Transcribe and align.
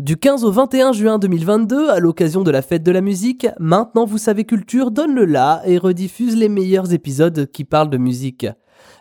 Du 0.00 0.16
15 0.16 0.44
au 0.44 0.50
21 0.50 0.92
juin 0.92 1.18
2022, 1.18 1.90
à 1.90 2.00
l'occasion 2.00 2.42
de 2.42 2.50
la 2.50 2.62
fête 2.62 2.82
de 2.82 2.90
la 2.90 3.02
musique, 3.02 3.46
Maintenant 3.58 4.06
vous 4.06 4.16
savez 4.16 4.46
culture 4.46 4.90
donne 4.90 5.14
le 5.14 5.26
la 5.26 5.60
et 5.66 5.76
rediffuse 5.76 6.36
les 6.36 6.48
meilleurs 6.48 6.94
épisodes 6.94 7.50
qui 7.52 7.64
parlent 7.64 7.90
de 7.90 7.98
musique. 7.98 8.46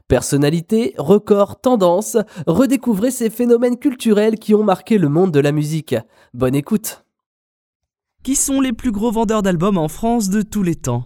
Personnalité, 0.10 0.96
records, 0.98 1.62
tendances, 1.62 2.18
redécouvrez 2.48 3.12
ces 3.12 3.30
phénomènes 3.30 3.78
culturels 3.78 4.36
qui 4.36 4.54
ont 4.54 4.66
marqué 4.66 4.98
le 4.98 5.08
monde 5.08 5.32
de 5.32 5.40
la 5.40 5.54
musique. 5.54 5.96
Bonne 6.34 6.54
écoute. 6.54 7.06
Qui 8.22 8.36
sont 8.36 8.60
les 8.60 8.74
plus 8.74 8.92
gros 8.92 9.14
vendeurs 9.14 9.42
d'albums 9.42 9.78
en 9.78 9.88
France 9.88 10.30
de 10.30 10.42
tous 10.42 10.64
les 10.64 10.76
temps? 10.76 11.06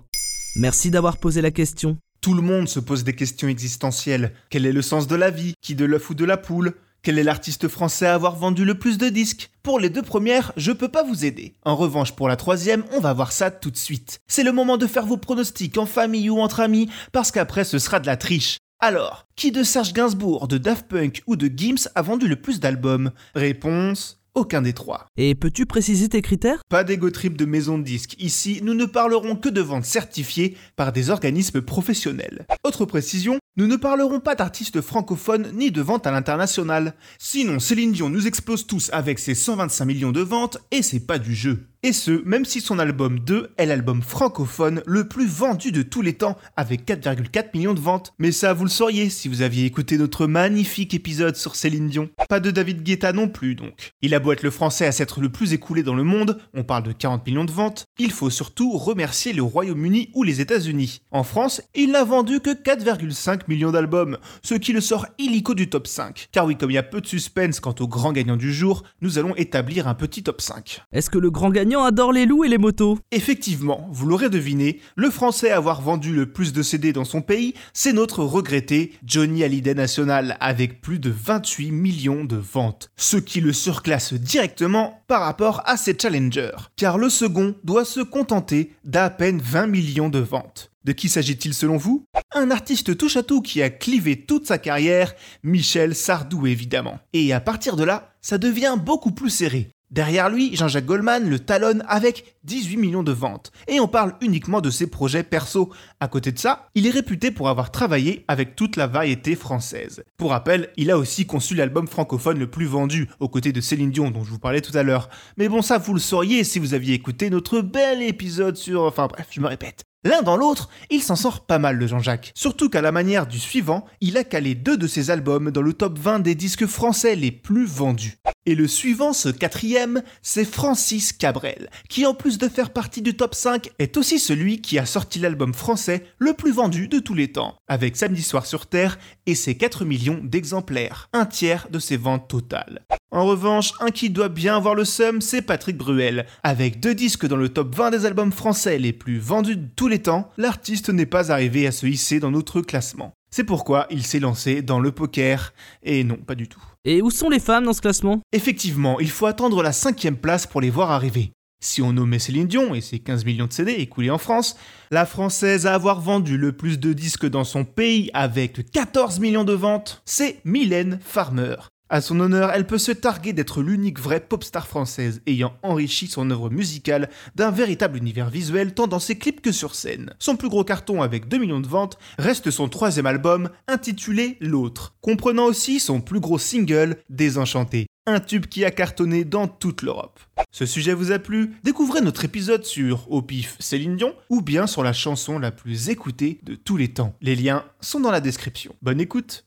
Merci 0.55 0.89
d'avoir 0.89 1.17
posé 1.17 1.39
la 1.43 1.51
question. 1.51 1.97
Tout 2.19 2.33
le 2.33 2.41
monde 2.41 2.67
se 2.67 2.79
pose 2.79 3.03
des 3.03 3.13
questions 3.13 3.47
existentielles. 3.47 4.33
Quel 4.49 4.65
est 4.65 4.73
le 4.73 4.81
sens 4.81 5.07
de 5.07 5.15
la 5.15 5.29
vie? 5.29 5.53
Qui 5.61 5.75
de 5.75 5.85
l'œuf 5.85 6.09
ou 6.09 6.15
de 6.15 6.25
la 6.25 6.37
poule? 6.37 6.73
Quel 7.05 7.19
est 7.19 7.23
l'artiste 7.23 7.67
français 7.67 8.05
à 8.05 8.13
avoir 8.13 8.37
vendu 8.37 8.63
le 8.63 8.79
plus 8.79 8.97
de 8.97 9.09
disques? 9.09 9.49
Pour 9.61 9.77
les 9.77 9.89
deux 9.89 10.01
premières, 10.01 10.53
je 10.55 10.71
peux 10.71 10.87
pas 10.87 11.03
vous 11.03 11.25
aider. 11.25 11.53
En 11.65 11.75
revanche, 11.75 12.13
pour 12.13 12.29
la 12.29 12.37
troisième, 12.37 12.85
on 12.93 13.01
va 13.01 13.11
voir 13.11 13.33
ça 13.33 13.51
tout 13.51 13.71
de 13.71 13.77
suite. 13.77 14.21
C'est 14.25 14.45
le 14.45 14.53
moment 14.53 14.77
de 14.77 14.87
faire 14.87 15.05
vos 15.05 15.17
pronostics 15.17 15.77
en 15.77 15.85
famille 15.85 16.29
ou 16.29 16.39
entre 16.39 16.61
amis, 16.61 16.89
parce 17.11 17.31
qu'après 17.31 17.65
ce 17.65 17.77
sera 17.77 17.99
de 17.99 18.05
la 18.05 18.15
triche. 18.15 18.57
Alors, 18.79 19.25
qui 19.35 19.51
de 19.51 19.63
Serge 19.63 19.91
Gainsbourg, 19.91 20.47
de 20.47 20.57
Daft 20.57 20.87
Punk 20.87 21.23
ou 21.27 21.35
de 21.35 21.51
Gims 21.53 21.89
a 21.93 22.01
vendu 22.01 22.29
le 22.29 22.37
plus 22.37 22.61
d'albums? 22.61 23.11
Réponse 23.35 24.22
aucun 24.35 24.61
des 24.61 24.73
trois. 24.73 25.07
Et 25.17 25.35
peux-tu 25.35 25.65
préciser 25.65 26.09
tes 26.09 26.21
critères? 26.21 26.61
Pas 26.69 26.83
d'ego 26.83 27.09
trip 27.09 27.37
de 27.37 27.45
maison 27.45 27.77
de 27.77 27.83
disques. 27.83 28.15
Ici, 28.19 28.61
nous 28.63 28.73
ne 28.73 28.85
parlerons 28.85 29.35
que 29.35 29.49
de 29.49 29.61
ventes 29.61 29.85
certifiées 29.85 30.57
par 30.75 30.91
des 30.91 31.09
organismes 31.09 31.61
professionnels. 31.61 32.45
Autre 32.63 32.85
précision, 32.85 33.37
nous 33.57 33.67
ne 33.67 33.75
parlerons 33.75 34.19
pas 34.19 34.35
d'artistes 34.35 34.81
francophones 34.81 35.51
ni 35.53 35.71
de 35.71 35.81
ventes 35.81 36.07
à 36.07 36.11
l'international. 36.11 36.95
Sinon, 37.19 37.59
Céline 37.59 37.91
Dion 37.91 38.09
nous 38.09 38.27
explose 38.27 38.65
tous 38.65 38.89
avec 38.93 39.19
ses 39.19 39.35
125 39.35 39.85
millions 39.85 40.11
de 40.11 40.21
ventes 40.21 40.57
et 40.71 40.81
c'est 40.81 41.05
pas 41.05 41.19
du 41.19 41.35
jeu. 41.35 41.67
Et 41.85 41.91
ce, 41.91 42.23
même 42.23 42.45
si 42.45 42.61
son 42.61 42.79
album 42.79 43.19
2 43.19 43.49
est 43.57 43.65
l'album 43.65 44.01
francophone 44.01 44.81
le 44.85 45.09
plus 45.09 45.27
vendu 45.27 45.73
de 45.73 45.81
tous 45.81 46.01
les 46.01 46.13
temps, 46.13 46.37
avec 46.55 46.87
4,4 46.87 47.47
millions 47.53 47.73
de 47.73 47.81
ventes. 47.81 48.13
Mais 48.19 48.31
ça, 48.31 48.53
vous 48.53 48.63
le 48.63 48.69
sauriez 48.69 49.09
si 49.09 49.27
vous 49.27 49.41
aviez 49.41 49.65
écouté 49.65 49.97
notre 49.97 50.25
magnifique 50.25 50.93
épisode 50.93 51.35
sur 51.35 51.57
Céline 51.57 51.89
Dion. 51.89 52.09
Pas 52.29 52.39
de 52.39 52.51
David 52.51 52.83
Guetta 52.83 53.11
non 53.11 53.27
plus, 53.27 53.55
donc. 53.55 53.91
Il 54.01 54.15
a 54.15 54.19
beau 54.19 54.31
être 54.31 54.43
le 54.43 54.49
français 54.49 54.85
à 54.85 54.93
s'être 54.93 55.19
le 55.19 55.27
plus 55.27 55.51
écoulé 55.51 55.83
dans 55.83 55.93
le 55.93 56.05
monde, 56.05 56.39
on 56.53 56.63
parle 56.63 56.83
de 56.83 56.93
40 56.93 57.27
millions 57.27 57.43
de 57.43 57.51
ventes, 57.51 57.85
il 57.99 58.13
faut 58.13 58.29
surtout 58.29 58.77
remercier 58.77 59.33
le 59.33 59.43
Royaume-Uni 59.43 60.09
ou 60.13 60.23
les 60.23 60.39
États-Unis. 60.39 61.01
En 61.11 61.23
France, 61.23 61.61
il 61.75 61.91
n'a 61.91 62.05
vendu 62.05 62.39
que 62.39 62.51
4,5 62.51 63.41
millions 63.49 63.71
d'albums, 63.71 64.19
ce 64.41 64.55
qui 64.55 64.71
le 64.71 64.79
sort 64.79 65.07
illico 65.17 65.53
du 65.53 65.69
top 65.69 65.87
5. 65.87 66.29
Car 66.31 66.45
oui, 66.45 66.55
comme 66.55 66.71
il 66.71 66.75
y 66.75 66.77
a 66.77 66.83
peu 66.83 67.01
de 67.01 67.07
suspense 67.07 67.59
quant 67.59 67.75
au 67.81 67.89
grand 67.89 68.13
gagnant 68.13 68.37
du 68.37 68.53
jour, 68.53 68.83
nous 69.01 69.19
allons 69.19 69.35
établir 69.35 69.89
un 69.89 69.95
petit 69.95 70.23
top 70.23 70.39
5. 70.39 70.81
Est-ce 70.93 71.09
que 71.09 71.17
le 71.17 71.29
grand 71.29 71.49
gagnant 71.49 71.72
adore 71.81 72.11
les 72.11 72.25
loups 72.25 72.43
et 72.43 72.49
les 72.49 72.57
motos 72.57 72.99
Effectivement, 73.11 73.87
vous 73.91 74.05
l'aurez 74.05 74.29
deviné, 74.29 74.79
le 74.95 75.09
français 75.09 75.51
à 75.51 75.57
avoir 75.57 75.81
vendu 75.81 76.13
le 76.13 76.31
plus 76.31 76.53
de 76.53 76.61
CD 76.61 76.93
dans 76.93 77.05
son 77.05 77.21
pays, 77.21 77.53
c'est 77.73 77.93
notre 77.93 78.23
regretté 78.23 78.93
Johnny 79.05 79.43
Hallyday 79.43 79.73
National, 79.73 80.37
avec 80.39 80.81
plus 80.81 80.99
de 80.99 81.09
28 81.09 81.71
millions 81.71 82.25
de 82.25 82.35
ventes. 82.35 82.91
Ce 82.97 83.17
qui 83.17 83.41
le 83.41 83.53
surclasse 83.53 84.13
directement 84.13 85.03
par 85.07 85.21
rapport 85.21 85.61
à 85.65 85.77
ses 85.77 85.97
challengers. 85.99 86.69
Car 86.75 86.97
le 86.97 87.09
second 87.09 87.55
doit 87.63 87.85
se 87.85 88.01
contenter 88.01 88.71
d'à 88.83 89.09
peine 89.09 89.39
20 89.41 89.67
millions 89.67 90.09
de 90.09 90.19
ventes. 90.19 90.71
De 90.83 90.91
qui 90.91 91.07
s'agit-il 91.07 91.53
selon 91.53 91.77
vous? 91.77 92.05
Un 92.33 92.51
artiste 92.51 92.97
touche 92.97 93.15
à 93.15 93.23
tout 93.23 93.41
qui 93.41 93.61
a 93.61 93.69
clivé 93.69 94.17
toute 94.25 94.47
sa 94.47 94.57
carrière, 94.57 95.13
Michel 95.41 95.95
Sardou 95.95 96.45
évidemment. 96.45 96.99
Et 97.13 97.31
à 97.31 97.39
partir 97.39 97.77
de 97.77 97.85
là, 97.85 98.13
ça 98.21 98.37
devient 98.37 98.75
beaucoup 98.77 99.11
plus 99.11 99.29
serré. 99.29 99.69
Derrière 99.93 100.31
lui, 100.31 100.55
Jean-Jacques 100.55 100.87
Goldman 100.87 101.29
le 101.29 101.37
talonne 101.37 101.83
avec 101.87 102.35
18 102.45 102.77
millions 102.77 103.03
de 103.03 103.11
ventes. 103.11 103.51
Et 103.67 103.79
on 103.79 103.87
parle 103.87 104.15
uniquement 104.21 104.59
de 104.59 104.71
ses 104.71 104.87
projets 104.87 105.21
perso. 105.21 105.71
À 105.99 106.07
côté 106.07 106.31
de 106.31 106.39
ça, 106.39 106.67
il 106.73 106.87
est 106.87 106.89
réputé 106.89 107.29
pour 107.29 107.47
avoir 107.47 107.69
travaillé 107.69 108.25
avec 108.27 108.55
toute 108.55 108.75
la 108.75 108.87
variété 108.87 109.35
française. 109.35 110.03
Pour 110.17 110.31
rappel, 110.31 110.69
il 110.77 110.89
a 110.89 110.97
aussi 110.97 111.27
conçu 111.27 111.53
l'album 111.53 111.87
francophone 111.87 112.39
le 112.39 112.49
plus 112.49 112.65
vendu, 112.65 113.07
aux 113.19 113.29
côtés 113.29 113.51
de 113.51 113.61
Céline 113.61 113.91
Dion 113.91 114.09
dont 114.09 114.23
je 114.23 114.31
vous 114.31 114.39
parlais 114.39 114.61
tout 114.61 114.75
à 114.75 114.81
l'heure. 114.81 115.09
Mais 115.37 115.47
bon 115.47 115.61
ça 115.61 115.77
vous 115.77 115.93
le 115.93 115.99
sauriez 115.99 116.43
si 116.43 116.57
vous 116.57 116.73
aviez 116.73 116.95
écouté 116.95 117.29
notre 117.29 117.61
bel 117.61 118.01
épisode 118.01 118.57
sur... 118.57 118.81
Enfin 118.81 119.05
bref, 119.05 119.27
je 119.29 119.41
me 119.41 119.47
répète. 119.47 119.83
L'un 120.03 120.23
dans 120.23 120.37
l'autre, 120.37 120.69
il 120.89 121.03
s'en 121.03 121.15
sort 121.15 121.45
pas 121.45 121.59
mal 121.59 121.77
de 121.77 121.85
Jean-Jacques. 121.85 122.31
Surtout 122.33 122.69
qu'à 122.69 122.81
la 122.81 122.91
manière 122.91 123.27
du 123.27 123.37
suivant, 123.37 123.85
il 124.01 124.17
a 124.17 124.23
calé 124.23 124.55
deux 124.55 124.75
de 124.75 124.87
ses 124.87 125.11
albums 125.11 125.51
dans 125.51 125.61
le 125.61 125.73
top 125.73 125.99
20 125.99 126.19
des 126.19 126.33
disques 126.33 126.65
français 126.65 127.15
les 127.15 127.31
plus 127.31 127.67
vendus. 127.67 128.17
Et 128.45 128.55
le 128.55 128.67
suivant, 128.67 129.13
ce 129.13 129.29
quatrième, 129.29 130.03
c'est 130.21 130.43
Francis 130.43 131.13
Cabrel, 131.13 131.69
qui 131.87 132.05
en 132.05 132.13
plus 132.13 132.37
de 132.37 132.49
faire 132.49 132.71
partie 132.71 133.01
du 133.01 133.15
top 133.15 133.35
5, 133.35 133.69
est 133.79 133.95
aussi 133.95 134.19
celui 134.19 134.59
qui 134.59 134.77
a 134.77 134.85
sorti 134.85 135.19
l'album 135.19 135.53
français 135.53 136.03
le 136.19 136.33
plus 136.33 136.51
vendu 136.51 136.89
de 136.89 136.99
tous 136.99 137.13
les 137.13 137.31
temps, 137.31 137.55
avec 137.69 137.95
Samedi 137.95 138.21
Soir 138.21 138.45
sur 138.45 138.65
Terre 138.65 138.99
et 139.27 139.35
ses 139.35 139.55
4 139.55 139.85
millions 139.85 140.19
d'exemplaires, 140.21 141.07
un 141.13 141.25
tiers 141.25 141.67
de 141.71 141.79
ses 141.79 141.95
ventes 141.95 142.27
totales. 142.27 142.85
En 143.11 143.25
revanche, 143.25 143.73
un 143.79 143.91
qui 143.91 144.09
doit 144.09 144.27
bien 144.27 144.57
avoir 144.57 144.75
le 144.75 144.83
seum, 144.83 145.21
c'est 145.21 145.41
Patrick 145.41 145.77
Bruel. 145.77 146.25
Avec 146.41 146.81
deux 146.81 146.95
disques 146.95 147.27
dans 147.27 147.37
le 147.37 147.47
top 147.47 147.73
20 147.73 147.91
des 147.91 148.05
albums 148.05 148.33
français 148.33 148.77
les 148.77 148.91
plus 148.91 149.19
vendus 149.19 149.55
de 149.55 149.69
tous 149.73 149.87
les 149.87 150.01
temps, 150.01 150.31
l'artiste 150.37 150.89
n'est 150.89 151.05
pas 151.05 151.31
arrivé 151.31 151.65
à 151.65 151.71
se 151.71 151.85
hisser 151.85 152.19
dans 152.19 152.31
notre 152.31 152.59
classement. 152.59 153.13
C'est 153.35 153.43
pourquoi 153.43 153.87
il 153.89 154.05
s'est 154.05 154.19
lancé 154.19 154.61
dans 154.61 154.79
le 154.79 154.91
poker, 154.91 155.55
et 155.81 156.03
non, 156.03 156.17
pas 156.17 156.35
du 156.35 156.47
tout. 156.47 156.61
Et 156.85 157.01
où 157.01 157.09
sont 157.09 157.31
les 157.31 157.39
femmes 157.39 157.63
dans 157.65 157.73
ce 157.73 157.81
classement? 157.81 158.21
Effectivement, 158.31 158.99
il 158.99 159.09
faut 159.09 159.25
attendre 159.25 159.63
la 159.63 159.71
cinquième 159.71 160.17
place 160.17 160.45
pour 160.45 160.61
les 160.61 160.69
voir 160.69 160.91
arriver. 160.91 161.31
Si 161.59 161.81
on 161.81 161.93
nommait 161.93 162.19
Céline 162.19 162.45
Dion 162.45 162.75
et 162.75 162.81
ses 162.81 162.99
15 162.99 163.25
millions 163.25 163.47
de 163.47 163.53
CD 163.53 163.71
écoulés 163.71 164.11
en 164.11 164.19
France, 164.19 164.55
la 164.91 165.07
française 165.07 165.65
à 165.65 165.73
avoir 165.73 165.99
vendu 165.99 166.37
le 166.37 166.51
plus 166.51 166.79
de 166.79 166.93
disques 166.93 167.25
dans 167.25 167.43
son 167.43 167.65
pays 167.65 168.11
avec 168.13 168.69
14 168.69 169.19
millions 169.19 169.45
de 169.45 169.53
ventes, 169.53 170.03
c'est 170.05 170.39
Mylène 170.45 170.99
Farmer. 171.01 171.55
À 171.93 172.01
son 172.01 172.19
honneur, 172.21 172.49
elle 172.51 172.65
peut 172.65 172.79
se 172.79 172.91
targuer 172.91 173.33
d'être 173.33 173.61
l'unique 173.61 173.99
vraie 173.99 174.19
pop 174.19 174.43
star 174.43 174.65
française 174.65 175.21
ayant 175.27 175.53
enrichi 175.61 176.07
son 176.07 176.31
œuvre 176.31 176.49
musicale 176.49 177.07
d'un 177.35 177.51
véritable 177.51 177.99
univers 177.99 178.31
visuel 178.31 178.73
tant 178.73 178.87
dans 178.87 178.97
ses 178.97 179.15
clips 179.19 179.41
que 179.41 179.51
sur 179.51 179.75
scène. 179.75 180.11
Son 180.17 180.35
plus 180.35 180.49
gros 180.49 180.63
carton 180.63 181.03
avec 181.03 181.27
2 181.27 181.37
millions 181.37 181.59
de 181.59 181.67
ventes 181.67 181.99
reste 182.17 182.49
son 182.49 182.67
troisième 182.67 183.05
album 183.05 183.51
intitulé 183.67 184.37
L'autre, 184.41 184.95
comprenant 185.01 185.45
aussi 185.45 185.79
son 185.79 186.01
plus 186.01 186.19
gros 186.19 186.39
single 186.39 186.97
Désenchanté, 187.11 187.85
un 188.07 188.19
tube 188.19 188.47
qui 188.47 188.65
a 188.65 188.71
cartonné 188.71 189.23
dans 189.23 189.47
toute 189.47 189.83
l'Europe. 189.83 190.19
Ce 190.49 190.65
sujet 190.65 190.95
vous 190.95 191.11
a 191.11 191.19
plu? 191.19 191.51
Découvrez 191.63 192.01
notre 192.01 192.25
épisode 192.25 192.65
sur 192.65 193.05
Au 193.11 193.21
pif 193.21 193.55
Céline 193.59 193.97
Dion 193.97 194.15
ou 194.31 194.41
bien 194.41 194.65
sur 194.65 194.81
la 194.81 194.93
chanson 194.93 195.37
la 195.37 195.51
plus 195.51 195.89
écoutée 195.89 196.39
de 196.41 196.55
tous 196.55 196.75
les 196.75 196.87
temps. 196.87 197.13
Les 197.21 197.35
liens 197.35 197.63
sont 197.81 197.99
dans 197.99 198.09
la 198.09 198.19
description. 198.19 198.75
Bonne 198.81 198.99
écoute 198.99 199.45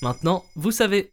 Maintenant, 0.00 0.44
vous 0.54 0.70
savez. 0.70 1.12